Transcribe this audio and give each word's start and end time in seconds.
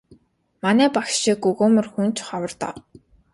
Манай 0.63 0.89
багш 0.95 1.13
шиг 1.21 1.41
өгөөмөр 1.49 1.87
хүн 1.93 2.07
ч 2.15 2.17
ховор 2.27 2.53
доо. 2.61 2.75